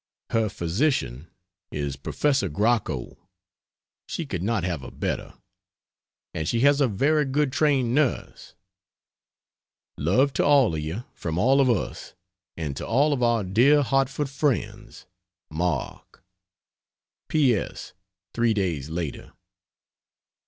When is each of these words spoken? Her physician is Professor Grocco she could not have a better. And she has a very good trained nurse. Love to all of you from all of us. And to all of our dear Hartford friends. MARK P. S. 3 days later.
Her 0.31 0.49
physician 0.49 1.29
is 1.71 1.95
Professor 1.95 2.49
Grocco 2.49 3.17
she 4.07 4.25
could 4.25 4.41
not 4.41 4.63
have 4.63 4.81
a 4.81 4.89
better. 4.89 5.35
And 6.33 6.47
she 6.47 6.61
has 6.61 6.81
a 6.81 6.87
very 6.87 7.23
good 7.23 7.51
trained 7.53 7.93
nurse. 7.93 8.55
Love 9.97 10.33
to 10.33 10.43
all 10.43 10.73
of 10.73 10.81
you 10.81 11.03
from 11.13 11.37
all 11.37 11.61
of 11.61 11.69
us. 11.69 12.15
And 12.57 12.75
to 12.77 12.87
all 12.87 13.13
of 13.13 13.21
our 13.21 13.43
dear 13.43 13.83
Hartford 13.83 14.31
friends. 14.31 15.05
MARK 15.51 16.23
P. 17.29 17.53
S. 17.53 17.93
3 18.33 18.55
days 18.55 18.89
later. 18.89 19.33